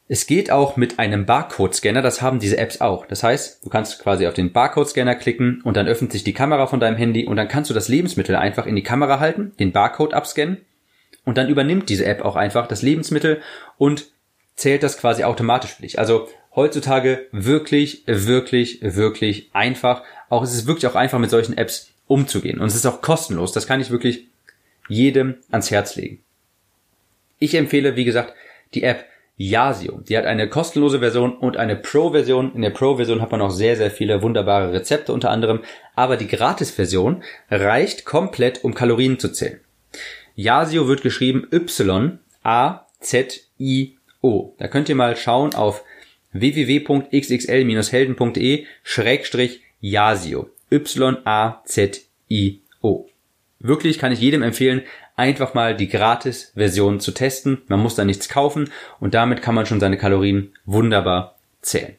Es 0.08 0.26
geht 0.26 0.52
auch 0.52 0.76
mit 0.76 1.00
einem 1.00 1.26
Barcode-Scanner, 1.26 2.00
das 2.00 2.22
haben 2.22 2.38
diese 2.38 2.58
Apps 2.58 2.80
auch. 2.80 3.06
Das 3.06 3.24
heißt, 3.24 3.64
du 3.64 3.70
kannst 3.70 4.00
quasi 4.00 4.26
auf 4.28 4.34
den 4.34 4.52
Barcode-Scanner 4.52 5.16
klicken 5.16 5.60
und 5.62 5.76
dann 5.76 5.88
öffnet 5.88 6.12
sich 6.12 6.22
die 6.22 6.32
Kamera 6.32 6.68
von 6.68 6.78
deinem 6.78 6.96
Handy 6.96 7.26
und 7.26 7.36
dann 7.36 7.48
kannst 7.48 7.70
du 7.70 7.74
das 7.74 7.88
Lebensmittel 7.88 8.36
einfach 8.36 8.66
in 8.66 8.76
die 8.76 8.84
Kamera 8.84 9.18
halten, 9.18 9.52
den 9.58 9.72
Barcode 9.72 10.14
abscannen 10.14 10.58
und 11.24 11.36
dann 11.36 11.48
übernimmt 11.48 11.88
diese 11.88 12.06
App 12.06 12.24
auch 12.24 12.36
einfach 12.36 12.68
das 12.68 12.82
Lebensmittel 12.82 13.40
und 13.78 14.06
zählt 14.54 14.84
das 14.84 14.96
quasi 14.96 15.24
automatisch 15.24 15.74
für 15.74 15.82
dich. 15.82 15.98
Also 15.98 16.28
heutzutage 16.54 17.26
wirklich, 17.32 18.04
wirklich, 18.06 18.80
wirklich 18.82 19.50
einfach. 19.52 20.02
Auch 20.30 20.42
es 20.42 20.54
ist 20.54 20.66
wirklich 20.66 20.86
auch 20.86 20.94
einfach 20.94 21.18
mit 21.18 21.30
solchen 21.30 21.58
Apps 21.58 21.92
umzugehen. 22.06 22.60
Und 22.60 22.68
es 22.68 22.76
ist 22.76 22.86
auch 22.86 23.02
kostenlos. 23.02 23.52
Das 23.52 23.66
kann 23.66 23.80
ich 23.80 23.90
wirklich 23.90 24.28
jedem 24.88 25.36
ans 25.50 25.70
Herz 25.70 25.96
legen. 25.96 26.22
Ich 27.38 27.54
empfehle, 27.54 27.96
wie 27.96 28.04
gesagt, 28.04 28.34
die 28.72 28.84
App 28.84 29.04
Yasio. 29.36 30.00
Die 30.00 30.16
hat 30.16 30.24
eine 30.24 30.48
kostenlose 30.48 31.00
Version 31.00 31.36
und 31.36 31.58
eine 31.58 31.76
Pro-Version. 31.76 32.54
In 32.54 32.62
der 32.62 32.70
Pro-Version 32.70 33.20
hat 33.20 33.30
man 33.30 33.40
noch 33.40 33.50
sehr, 33.50 33.76
sehr 33.76 33.90
viele 33.90 34.22
wunderbare 34.22 34.72
Rezepte 34.72 35.12
unter 35.12 35.30
anderem. 35.30 35.60
Aber 35.94 36.16
die 36.16 36.26
Gratis-Version 36.26 37.22
reicht 37.50 38.06
komplett, 38.06 38.64
um 38.64 38.72
Kalorien 38.74 39.18
zu 39.18 39.30
zählen. 39.30 39.60
Yasio 40.34 40.88
wird 40.88 41.02
geschrieben 41.02 41.46
Y-A-Z-I-O. 41.52 42.14
Da 44.58 44.68
könnt 44.68 44.88
ihr 44.88 44.94
mal 44.94 45.16
schauen 45.16 45.54
auf 45.54 45.84
www.xxl-helden.de 46.32 48.64
Schrägstrich 48.82 49.60
Yasio. 49.80 50.48
Y-A-Z-I-O. 50.70 52.06
Wirklich 53.58 53.98
kann 53.98 54.12
ich 54.12 54.20
jedem 54.20 54.42
empfehlen, 54.42 54.82
einfach 55.16 55.54
mal 55.54 55.76
die 55.76 55.88
Gratis-Version 55.88 57.00
zu 57.00 57.12
testen. 57.12 57.62
Man 57.68 57.80
muss 57.80 57.94
da 57.94 58.04
nichts 58.04 58.28
kaufen 58.28 58.70
und 59.00 59.14
damit 59.14 59.42
kann 59.42 59.54
man 59.54 59.66
schon 59.66 59.80
seine 59.80 59.96
Kalorien 59.96 60.52
wunderbar 60.64 61.36
zählen. 61.62 61.96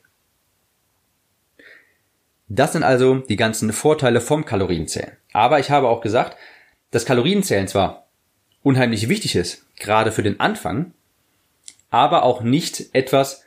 Das 2.48 2.74
sind 2.74 2.84
also 2.84 3.16
die 3.16 3.36
ganzen 3.36 3.74
Vorteile 3.74 4.22
vom 4.22 4.46
Kalorienzählen. 4.46 5.18
Aber 5.34 5.60
ich 5.60 5.70
habe 5.70 5.90
auch 5.90 6.02
gesagt, 6.02 6.38
dass 6.92 7.06
Kalorienzählen 7.06 7.68
zwar 7.68 8.08
unheimlich 8.64 9.10
wichtig 9.10 9.36
ist, 9.36 9.66
gerade 9.78 10.12
für 10.12 10.24
den 10.24 10.40
Anfang, 10.40 10.94
aber 11.90 12.24
auch 12.24 12.42
nicht 12.42 12.94
etwas, 12.94 13.44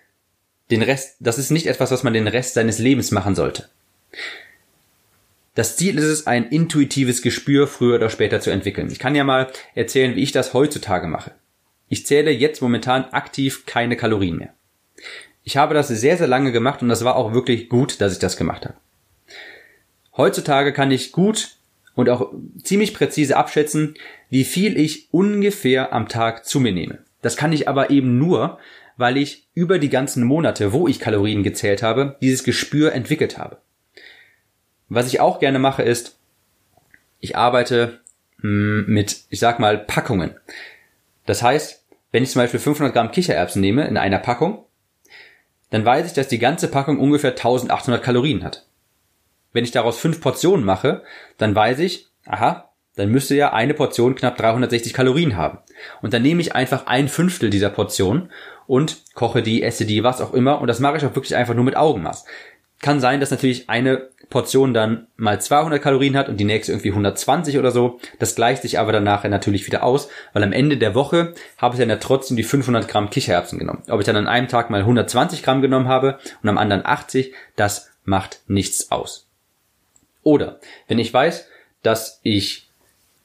den 0.70 0.82
Rest, 0.82 1.16
das 1.20 1.38
ist 1.38 1.50
nicht 1.50 1.66
etwas, 1.66 1.90
was 1.90 2.02
man 2.02 2.12
den 2.12 2.28
Rest 2.28 2.54
seines 2.54 2.78
Lebens 2.78 3.10
machen 3.10 3.34
sollte. 3.34 3.68
Das 5.54 5.76
Ziel 5.76 5.98
ist 5.98 6.04
es, 6.04 6.26
ein 6.26 6.48
intuitives 6.48 7.22
Gespür 7.22 7.66
früher 7.66 7.96
oder 7.96 8.10
später 8.10 8.40
zu 8.40 8.50
entwickeln. 8.50 8.88
Ich 8.90 8.98
kann 8.98 9.14
ja 9.14 9.24
mal 9.24 9.50
erzählen, 9.74 10.14
wie 10.14 10.22
ich 10.22 10.32
das 10.32 10.54
heutzutage 10.54 11.08
mache. 11.08 11.32
Ich 11.88 12.06
zähle 12.06 12.30
jetzt 12.30 12.62
momentan 12.62 13.04
aktiv 13.06 13.66
keine 13.66 13.96
Kalorien 13.96 14.36
mehr. 14.36 14.54
Ich 15.42 15.56
habe 15.56 15.74
das 15.74 15.88
sehr, 15.88 16.16
sehr 16.16 16.28
lange 16.28 16.52
gemacht 16.52 16.82
und 16.82 16.88
das 16.88 17.04
war 17.04 17.16
auch 17.16 17.32
wirklich 17.32 17.68
gut, 17.68 18.00
dass 18.00 18.12
ich 18.12 18.20
das 18.20 18.36
gemacht 18.36 18.64
habe. 18.64 18.76
Heutzutage 20.16 20.72
kann 20.72 20.92
ich 20.92 21.10
gut 21.10 21.56
und 21.94 22.08
auch 22.08 22.32
ziemlich 22.62 22.94
präzise 22.94 23.36
abschätzen, 23.36 23.94
wie 24.28 24.44
viel 24.44 24.78
ich 24.78 25.08
ungefähr 25.12 25.92
am 25.92 26.08
Tag 26.08 26.44
zu 26.46 26.60
mir 26.60 26.72
nehme. 26.72 26.98
Das 27.22 27.36
kann 27.36 27.52
ich 27.52 27.68
aber 27.68 27.90
eben 27.90 28.18
nur, 28.18 28.58
weil 28.96 29.16
ich 29.16 29.48
über 29.54 29.78
die 29.78 29.88
ganzen 29.88 30.24
Monate, 30.24 30.72
wo 30.72 30.86
ich 30.86 31.00
Kalorien 31.00 31.42
gezählt 31.42 31.82
habe, 31.82 32.16
dieses 32.20 32.44
Gespür 32.44 32.92
entwickelt 32.92 33.38
habe. 33.38 33.58
Was 34.90 35.06
ich 35.06 35.20
auch 35.20 35.38
gerne 35.38 35.58
mache 35.58 35.82
ist, 35.82 36.18
ich 37.20 37.36
arbeite 37.36 38.00
hm, 38.40 38.84
mit, 38.86 39.22
ich 39.30 39.38
sag 39.38 39.58
mal, 39.58 39.78
Packungen. 39.78 40.34
Das 41.26 41.42
heißt, 41.42 41.84
wenn 42.12 42.24
ich 42.24 42.30
zum 42.30 42.42
Beispiel 42.42 42.60
500 42.60 42.92
Gramm 42.92 43.12
Kichererbsen 43.12 43.60
nehme 43.60 43.86
in 43.86 43.96
einer 43.96 44.18
Packung, 44.18 44.64
dann 45.70 45.84
weiß 45.84 46.06
ich, 46.06 46.12
dass 46.12 46.26
die 46.26 46.40
ganze 46.40 46.68
Packung 46.68 46.98
ungefähr 46.98 47.30
1800 47.30 48.02
Kalorien 48.02 48.42
hat. 48.42 48.66
Wenn 49.52 49.64
ich 49.64 49.70
daraus 49.70 49.98
fünf 49.98 50.20
Portionen 50.20 50.64
mache, 50.64 51.02
dann 51.38 51.54
weiß 51.54 51.78
ich, 51.78 52.08
aha, 52.26 52.70
dann 52.96 53.10
müsste 53.10 53.36
ja 53.36 53.52
eine 53.52 53.74
Portion 53.74 54.16
knapp 54.16 54.36
360 54.36 54.92
Kalorien 54.92 55.36
haben. 55.36 55.58
Und 56.02 56.12
dann 56.12 56.22
nehme 56.22 56.40
ich 56.40 56.56
einfach 56.56 56.86
ein 56.86 57.08
Fünftel 57.08 57.48
dieser 57.48 57.70
Portion 57.70 58.30
und 58.66 59.02
koche 59.14 59.42
die, 59.42 59.62
esse 59.62 59.84
die, 59.84 60.02
was 60.02 60.20
auch 60.20 60.34
immer. 60.34 60.60
Und 60.60 60.66
das 60.66 60.80
mache 60.80 60.96
ich 60.96 61.04
auch 61.04 61.14
wirklich 61.14 61.36
einfach 61.36 61.54
nur 61.54 61.64
mit 61.64 61.76
Augenmaß. 61.76 62.24
Kann 62.80 63.00
sein, 63.00 63.20
dass 63.20 63.30
natürlich 63.30 63.68
eine 63.68 64.08
Portion 64.30 64.72
dann 64.72 65.08
mal 65.16 65.40
200 65.40 65.82
Kalorien 65.82 66.16
hat 66.16 66.28
und 66.28 66.38
die 66.38 66.44
nächste 66.44 66.72
irgendwie 66.72 66.90
120 66.90 67.58
oder 67.58 67.72
so. 67.72 68.00
Das 68.18 68.36
gleicht 68.36 68.62
sich 68.62 68.78
aber 68.78 68.92
danach 68.92 69.24
natürlich 69.24 69.66
wieder 69.66 69.82
aus, 69.82 70.08
weil 70.32 70.44
am 70.44 70.52
Ende 70.52 70.78
der 70.78 70.94
Woche 70.94 71.34
habe 71.58 71.74
ich 71.74 71.80
dann 71.80 71.90
ja 71.90 71.96
trotzdem 71.96 72.36
die 72.36 72.44
500 72.44 72.88
Gramm 72.88 73.10
Kichererbsen 73.10 73.58
genommen. 73.58 73.82
Ob 73.88 74.00
ich 74.00 74.06
dann 74.06 74.16
an 74.16 74.28
einem 74.28 74.48
Tag 74.48 74.70
mal 74.70 74.80
120 74.80 75.42
Gramm 75.42 75.60
genommen 75.60 75.88
habe 75.88 76.18
und 76.42 76.48
am 76.48 76.58
anderen 76.58 76.86
80, 76.86 77.34
das 77.56 77.90
macht 78.04 78.40
nichts 78.46 78.90
aus. 78.92 79.26
Oder 80.22 80.60
wenn 80.86 80.98
ich 80.98 81.12
weiß, 81.12 81.48
dass 81.82 82.20
ich 82.22 82.68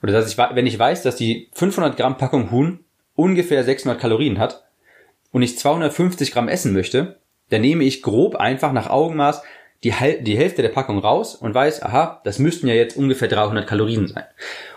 oder 0.01 0.11
dass 0.11 0.29
ich 0.29 0.37
wenn 0.37 0.67
ich 0.67 0.77
weiß, 0.77 1.03
dass 1.03 1.15
die 1.15 1.49
500 1.53 1.97
Gramm 1.97 2.17
Packung 2.17 2.51
Huhn 2.51 2.83
ungefähr 3.15 3.63
600 3.63 3.99
Kalorien 3.99 4.39
hat 4.39 4.63
und 5.31 5.43
ich 5.43 5.57
250 5.57 6.31
Gramm 6.31 6.47
essen 6.47 6.73
möchte, 6.73 7.19
dann 7.49 7.61
nehme 7.61 7.83
ich 7.83 8.01
grob 8.01 8.35
einfach 8.35 8.73
nach 8.73 8.89
Augenmaß 8.89 9.41
die, 9.83 9.93
die 10.21 10.37
Hälfte 10.37 10.61
der 10.61 10.69
Packung 10.69 10.99
raus 10.99 11.35
und 11.35 11.53
weiß, 11.53 11.83
aha, 11.83 12.21
das 12.23 12.39
müssten 12.39 12.67
ja 12.67 12.73
jetzt 12.73 12.97
ungefähr 12.97 13.27
300 13.27 13.67
Kalorien 13.67 14.07
sein. 14.07 14.23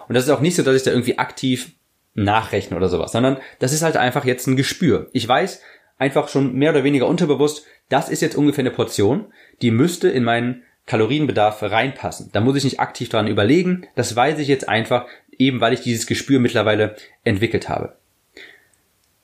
Und 0.06 0.14
das 0.14 0.24
ist 0.24 0.30
auch 0.30 0.40
nicht 0.40 0.56
so, 0.56 0.62
dass 0.62 0.76
ich 0.76 0.82
da 0.82 0.90
irgendwie 0.90 1.18
aktiv 1.18 1.72
nachrechne 2.14 2.76
oder 2.76 2.88
sowas, 2.88 3.12
sondern 3.12 3.38
das 3.58 3.72
ist 3.72 3.82
halt 3.82 3.96
einfach 3.96 4.24
jetzt 4.24 4.46
ein 4.46 4.56
Gespür. 4.56 5.08
Ich 5.12 5.26
weiß 5.26 5.62
einfach 5.98 6.28
schon 6.28 6.54
mehr 6.54 6.70
oder 6.70 6.84
weniger 6.84 7.06
unterbewusst, 7.06 7.64
das 7.88 8.08
ist 8.08 8.22
jetzt 8.22 8.36
ungefähr 8.36 8.62
eine 8.62 8.70
Portion, 8.70 9.32
die 9.62 9.70
müsste 9.70 10.08
in 10.08 10.24
meinen 10.24 10.62
Kalorienbedarf 10.86 11.62
reinpassen. 11.62 12.30
Da 12.32 12.40
muss 12.40 12.56
ich 12.56 12.64
nicht 12.64 12.80
aktiv 12.80 13.08
dran 13.08 13.28
überlegen, 13.28 13.86
das 13.94 14.14
weiß 14.14 14.38
ich 14.38 14.48
jetzt 14.48 14.68
einfach, 14.68 15.06
eben 15.38 15.60
weil 15.60 15.72
ich 15.72 15.80
dieses 15.80 16.06
Gespür 16.06 16.40
mittlerweile 16.40 16.96
entwickelt 17.24 17.68
habe. 17.68 17.96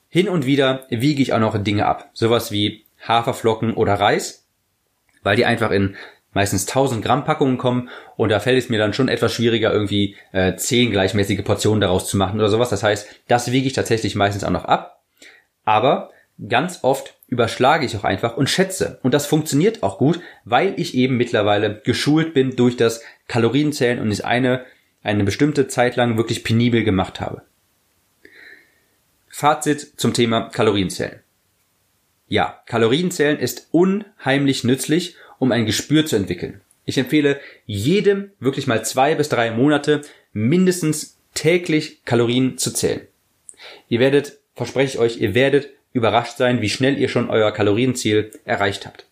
Hin 0.09 0.29
und 0.29 0.45
wieder 0.45 0.85
wiege 0.89 1.21
ich 1.21 1.33
auch 1.33 1.39
noch 1.39 1.61
Dinge 1.61 1.85
ab, 1.85 2.09
sowas 2.13 2.51
wie 2.51 2.84
Haferflocken 3.07 3.73
oder 3.73 3.95
Reis, 3.95 4.47
weil 5.23 5.35
die 5.35 5.45
einfach 5.45 5.71
in 5.71 5.95
meistens 6.33 6.67
1000 6.67 7.03
Gramm 7.03 7.23
Packungen 7.23 7.57
kommen 7.57 7.89
und 8.17 8.29
da 8.29 8.39
fällt 8.39 8.59
es 8.59 8.69
mir 8.69 8.77
dann 8.77 8.93
schon 8.93 9.07
etwas 9.07 9.33
schwieriger, 9.33 9.71
irgendwie 9.71 10.15
äh, 10.33 10.55
10 10.55 10.91
gleichmäßige 10.91 11.43
Portionen 11.43 11.81
daraus 11.81 12.07
zu 12.07 12.17
machen 12.17 12.39
oder 12.39 12.49
sowas. 12.49 12.69
Das 12.69 12.83
heißt, 12.83 13.07
das 13.27 13.51
wiege 13.51 13.67
ich 13.67 13.73
tatsächlich 13.73 14.15
meistens 14.15 14.43
auch 14.43 14.51
noch 14.51 14.65
ab. 14.65 15.01
Aber 15.63 16.11
ganz 16.49 16.83
oft 16.83 17.15
überschlage 17.27 17.85
ich 17.85 17.95
auch 17.97 18.03
einfach 18.03 18.37
und 18.37 18.49
schätze. 18.49 18.99
Und 19.01 19.13
das 19.13 19.25
funktioniert 19.25 19.81
auch 19.81 19.97
gut, 19.97 20.19
weil 20.43 20.73
ich 20.77 20.93
eben 20.93 21.17
mittlerweile 21.17 21.81
geschult 21.83 22.33
bin 22.33 22.55
durch 22.55 22.77
das 22.77 23.01
Kalorienzählen 23.27 23.99
und 23.99 24.11
ich 24.11 24.25
eine, 24.25 24.65
eine 25.01 25.23
bestimmte 25.23 25.67
Zeit 25.67 25.95
lang 25.95 26.17
wirklich 26.17 26.43
penibel 26.43 26.83
gemacht 26.83 27.21
habe. 27.21 27.43
Fazit 29.29 29.93
zum 29.97 30.13
Thema 30.13 30.49
Kalorienzählen. 30.49 31.24
Ja, 32.27 32.61
Kalorienzählen 32.65 33.39
ist 33.39 33.67
unheimlich 33.71 34.63
nützlich, 34.63 35.15
um 35.37 35.51
ein 35.51 35.65
Gespür 35.65 36.05
zu 36.05 36.15
entwickeln. 36.15 36.61
Ich 36.85 36.97
empfehle 36.97 37.39
jedem 37.65 38.31
wirklich 38.39 38.67
mal 38.67 38.83
zwei 38.85 39.15
bis 39.15 39.29
drei 39.29 39.51
Monate 39.51 40.01
mindestens 40.33 41.17
täglich 41.33 42.03
Kalorien 42.05 42.57
zu 42.57 42.71
zählen. 42.71 43.01
Ihr 43.89 43.99
werdet, 43.99 44.39
verspreche 44.55 44.95
ich 44.95 44.99
euch, 44.99 45.17
ihr 45.17 45.35
werdet 45.35 45.69
überrascht 45.93 46.37
sein, 46.37 46.61
wie 46.61 46.69
schnell 46.69 46.97
ihr 46.99 47.09
schon 47.09 47.29
euer 47.29 47.51
Kalorienziel 47.51 48.31
erreicht 48.43 48.85
habt. 48.85 49.05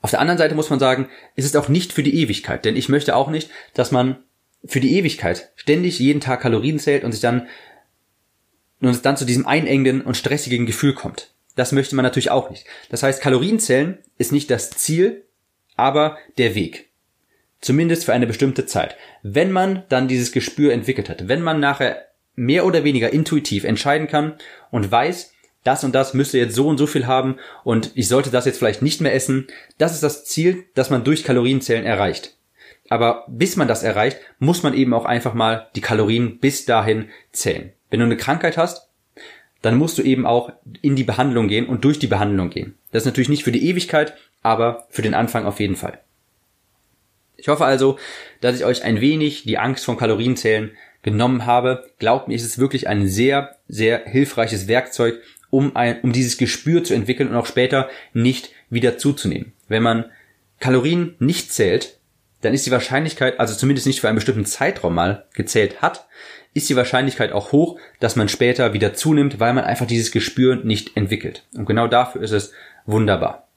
Auf 0.00 0.10
der 0.10 0.20
anderen 0.20 0.38
Seite 0.38 0.54
muss 0.54 0.70
man 0.70 0.78
sagen, 0.78 1.08
es 1.34 1.44
ist 1.44 1.56
auch 1.56 1.68
nicht 1.68 1.92
für 1.92 2.02
die 2.02 2.20
Ewigkeit, 2.20 2.64
denn 2.64 2.76
ich 2.76 2.88
möchte 2.88 3.16
auch 3.16 3.30
nicht, 3.30 3.50
dass 3.72 3.90
man 3.90 4.22
für 4.64 4.80
die 4.80 4.96
Ewigkeit 4.96 5.50
ständig 5.56 5.98
jeden 5.98 6.20
Tag 6.20 6.40
Kalorien 6.40 6.78
zählt 6.78 7.04
und 7.04 7.12
sich 7.12 7.20
dann 7.20 7.48
und 8.80 8.90
es 8.90 9.02
dann 9.02 9.16
zu 9.16 9.24
diesem 9.24 9.46
einengenden 9.46 10.02
und 10.02 10.16
stressigen 10.16 10.66
Gefühl 10.66 10.94
kommt. 10.94 11.34
Das 11.56 11.72
möchte 11.72 11.94
man 11.94 12.02
natürlich 12.02 12.30
auch 12.30 12.50
nicht. 12.50 12.66
Das 12.90 13.02
heißt, 13.02 13.22
Kalorienzählen 13.22 13.98
ist 14.18 14.32
nicht 14.32 14.50
das 14.50 14.70
Ziel, 14.70 15.24
aber 15.76 16.18
der 16.38 16.54
Weg. 16.54 16.90
Zumindest 17.60 18.04
für 18.04 18.12
eine 18.12 18.26
bestimmte 18.26 18.66
Zeit. 18.66 18.96
Wenn 19.22 19.52
man 19.52 19.84
dann 19.88 20.08
dieses 20.08 20.32
Gespür 20.32 20.72
entwickelt 20.72 21.08
hat, 21.08 21.28
wenn 21.28 21.42
man 21.42 21.60
nachher 21.60 22.08
mehr 22.34 22.66
oder 22.66 22.84
weniger 22.84 23.12
intuitiv 23.12 23.64
entscheiden 23.64 24.08
kann 24.08 24.34
und 24.70 24.90
weiß, 24.90 25.32
das 25.62 25.82
und 25.82 25.94
das 25.94 26.12
müsste 26.12 26.38
jetzt 26.38 26.54
so 26.54 26.68
und 26.68 26.76
so 26.76 26.86
viel 26.86 27.06
haben 27.06 27.36
und 27.62 27.90
ich 27.94 28.08
sollte 28.08 28.30
das 28.30 28.44
jetzt 28.44 28.58
vielleicht 28.58 28.82
nicht 28.82 29.00
mehr 29.00 29.14
essen, 29.14 29.46
das 29.78 29.94
ist 29.94 30.02
das 30.02 30.24
Ziel, 30.24 30.64
das 30.74 30.90
man 30.90 31.04
durch 31.04 31.24
Kalorienzählen 31.24 31.86
erreicht. 31.86 32.36
Aber 32.90 33.24
bis 33.28 33.56
man 33.56 33.66
das 33.66 33.82
erreicht, 33.82 34.18
muss 34.38 34.62
man 34.62 34.74
eben 34.74 34.92
auch 34.92 35.06
einfach 35.06 35.32
mal 35.32 35.68
die 35.74 35.80
Kalorien 35.80 36.38
bis 36.38 36.66
dahin 36.66 37.08
zählen. 37.32 37.72
Wenn 37.88 38.00
du 38.00 38.06
eine 38.06 38.18
Krankheit 38.18 38.58
hast, 38.58 38.90
dann 39.64 39.78
musst 39.78 39.96
du 39.96 40.02
eben 40.02 40.26
auch 40.26 40.52
in 40.82 40.94
die 40.94 41.04
Behandlung 41.04 41.48
gehen 41.48 41.66
und 41.66 41.84
durch 41.84 41.98
die 41.98 42.06
Behandlung 42.06 42.50
gehen. 42.50 42.74
Das 42.90 43.02
ist 43.02 43.06
natürlich 43.06 43.30
nicht 43.30 43.44
für 43.44 43.52
die 43.52 43.66
Ewigkeit, 43.66 44.14
aber 44.42 44.86
für 44.90 45.00
den 45.00 45.14
Anfang 45.14 45.46
auf 45.46 45.58
jeden 45.58 45.74
Fall. 45.74 46.00
Ich 47.38 47.48
hoffe 47.48 47.64
also, 47.64 47.98
dass 48.42 48.56
ich 48.56 48.66
euch 48.66 48.84
ein 48.84 49.00
wenig 49.00 49.44
die 49.44 49.56
Angst 49.56 49.86
vom 49.86 49.96
Kalorienzählen 49.96 50.72
genommen 51.00 51.46
habe. 51.46 51.90
Glaubt 51.98 52.28
mir, 52.28 52.34
ist 52.34 52.44
es 52.44 52.58
wirklich 52.58 52.88
ein 52.88 53.08
sehr, 53.08 53.56
sehr 53.66 54.04
hilfreiches 54.04 54.68
Werkzeug, 54.68 55.22
um, 55.48 55.74
ein, 55.76 56.02
um 56.02 56.12
dieses 56.12 56.36
Gespür 56.36 56.84
zu 56.84 56.92
entwickeln 56.92 57.30
und 57.30 57.36
auch 57.36 57.46
später 57.46 57.88
nicht 58.12 58.50
wieder 58.68 58.98
zuzunehmen. 58.98 59.54
Wenn 59.68 59.82
man 59.82 60.10
Kalorien 60.60 61.16
nicht 61.20 61.54
zählt, 61.54 61.98
dann 62.42 62.52
ist 62.52 62.66
die 62.66 62.70
Wahrscheinlichkeit, 62.70 63.40
also 63.40 63.54
zumindest 63.54 63.86
nicht 63.86 64.02
für 64.02 64.08
einen 64.08 64.16
bestimmten 64.16 64.44
Zeitraum 64.44 64.94
mal 64.94 65.24
gezählt 65.32 65.80
hat, 65.80 66.06
ist 66.54 66.68
die 66.68 66.76
Wahrscheinlichkeit 66.76 67.32
auch 67.32 67.52
hoch, 67.52 67.78
dass 68.00 68.16
man 68.16 68.28
später 68.28 68.72
wieder 68.72 68.94
zunimmt, 68.94 69.40
weil 69.40 69.52
man 69.52 69.64
einfach 69.64 69.86
dieses 69.86 70.12
Gespür 70.12 70.56
nicht 70.56 70.96
entwickelt. 70.96 71.44
Und 71.54 71.66
genau 71.66 71.88
dafür 71.88 72.22
ist 72.22 72.30
es 72.30 72.52
wunderbar. 72.86 73.48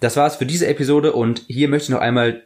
Das 0.00 0.16
war's 0.16 0.36
für 0.36 0.46
diese 0.46 0.66
Episode 0.66 1.12
und 1.12 1.44
hier 1.46 1.68
möchte 1.68 1.84
ich 1.84 1.90
noch 1.90 2.00
einmal 2.00 2.44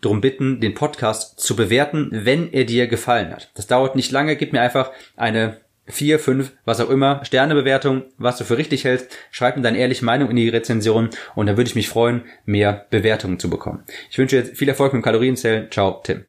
darum 0.00 0.20
bitten, 0.20 0.60
den 0.60 0.74
Podcast 0.74 1.40
zu 1.40 1.56
bewerten, 1.56 2.10
wenn 2.12 2.52
er 2.52 2.64
dir 2.64 2.86
gefallen 2.86 3.32
hat. 3.32 3.50
Das 3.54 3.66
dauert 3.66 3.96
nicht 3.96 4.12
lange, 4.12 4.36
gib 4.36 4.52
mir 4.52 4.60
einfach 4.60 4.90
eine 5.16 5.58
vier, 5.86 6.18
fünf, 6.18 6.52
was 6.64 6.80
auch 6.80 6.90
immer, 6.90 7.24
Sternebewertung, 7.24 8.04
was 8.18 8.38
du 8.38 8.44
für 8.44 8.58
richtig 8.58 8.84
hältst. 8.84 9.08
Schreib 9.30 9.56
mir 9.56 9.62
deine 9.62 9.78
ehrliche 9.78 10.04
Meinung 10.04 10.30
in 10.30 10.36
die 10.36 10.48
Rezension 10.48 11.10
und 11.34 11.46
dann 11.46 11.56
würde 11.56 11.68
ich 11.68 11.76
mich 11.76 11.88
freuen, 11.88 12.24
mehr 12.44 12.86
Bewertungen 12.90 13.38
zu 13.38 13.48
bekommen. 13.48 13.84
Ich 14.10 14.18
wünsche 14.18 14.42
dir 14.42 14.54
viel 14.54 14.68
Erfolg 14.68 14.92
mit 14.92 15.02
dem 15.02 15.04
Kalorienzählen. 15.04 15.70
Ciao, 15.70 16.00
Tim. 16.02 16.24